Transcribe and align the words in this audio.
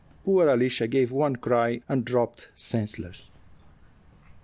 Poor 0.25 0.47
Alicia 0.49 0.87
gave 0.87 1.11
one 1.11 1.35
cry, 1.35 1.81
and 1.87 2.03
dropped 2.03 2.49
senseless. 2.55 3.29